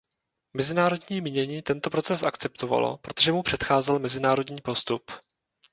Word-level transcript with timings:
Mezinárodní 0.53 1.21
mínění 1.21 1.61
tento 1.61 1.89
proces 1.89 2.23
akceptovalo, 2.23 2.97
protože 2.97 3.31
mu 3.31 3.43
předcházel 3.43 3.99
mezinárodní 3.99 4.61
postup. 4.61 5.11